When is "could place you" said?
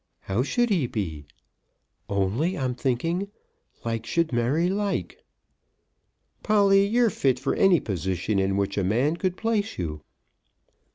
9.15-10.01